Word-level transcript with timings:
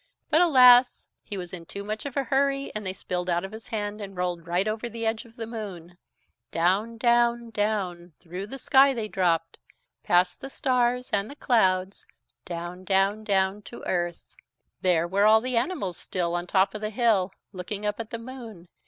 But 0.31 0.41
alas! 0.41 1.07
he 1.21 1.37
was 1.37 1.53
in 1.53 1.67
too 1.67 1.83
much 1.83 2.07
of 2.07 2.17
a 2.17 2.23
hurry, 2.23 2.71
and 2.73 2.83
they 2.83 2.91
spilled 2.91 3.29
out 3.29 3.45
of 3.45 3.51
his 3.51 3.67
hand 3.67 4.01
and 4.01 4.17
rolled 4.17 4.47
right 4.47 4.67
over 4.67 4.89
the 4.89 5.05
edge 5.05 5.25
of 5.25 5.35
the 5.35 5.45
moon. 5.45 5.95
Down, 6.49 6.97
down, 6.97 7.51
down, 7.51 8.13
through 8.19 8.47
the 8.47 8.57
sky 8.57 8.95
they 8.95 9.07
dropped, 9.07 9.59
past 10.01 10.41
the 10.41 10.49
stars 10.49 11.11
and 11.11 11.29
the 11.29 11.35
clouds, 11.35 12.07
down, 12.45 12.83
down, 12.83 13.23
down 13.23 13.61
to 13.61 13.77
the 13.81 13.87
earth. 13.87 14.33
There 14.81 15.07
were 15.07 15.27
all 15.27 15.39
the 15.39 15.55
animals 15.55 15.97
still, 15.97 16.33
on 16.33 16.45
the 16.45 16.51
top 16.51 16.73
of 16.73 16.81
the 16.81 16.89
hill, 16.89 17.31
looking 17.53 17.85
up 17.85 17.99
at 17.99 18.09
the 18.09 18.17
moon. 18.17 18.69